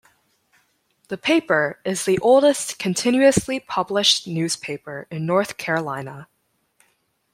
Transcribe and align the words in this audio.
The 1.09 1.17
paper 1.19 1.77
is 1.85 2.05
the 2.05 2.17
oldest 2.23 2.79
continuously 2.79 3.59
published 3.59 4.25
newspaper 4.25 5.05
in 5.11 5.27
North 5.27 5.57
Carolina. 5.57 6.27